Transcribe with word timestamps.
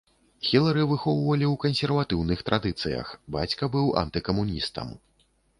Хілары 0.45 0.85
выхоўвалі 0.91 1.45
ў 1.49 1.59
кансерватыўных 1.65 2.39
традыцыях, 2.49 3.13
бацька 3.39 3.73
быў 3.77 3.93
антыкамуністам. 4.05 4.87